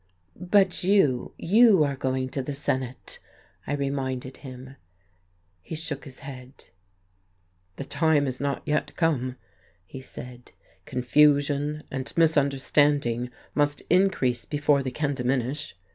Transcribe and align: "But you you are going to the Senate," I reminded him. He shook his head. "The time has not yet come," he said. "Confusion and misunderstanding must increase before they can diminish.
"But 0.35 0.83
you 0.83 1.31
you 1.37 1.83
are 1.83 1.95
going 1.95 2.29
to 2.29 2.41
the 2.41 2.55
Senate," 2.55 3.19
I 3.67 3.73
reminded 3.73 4.37
him. 4.37 4.75
He 5.61 5.75
shook 5.75 6.05
his 6.05 6.21
head. 6.21 6.69
"The 7.75 7.85
time 7.85 8.25
has 8.25 8.41
not 8.41 8.63
yet 8.65 8.95
come," 8.97 9.35
he 9.85 10.01
said. 10.01 10.53
"Confusion 10.87 11.83
and 11.91 12.11
misunderstanding 12.17 13.29
must 13.53 13.83
increase 13.91 14.43
before 14.43 14.81
they 14.81 14.89
can 14.89 15.13
diminish. 15.13 15.75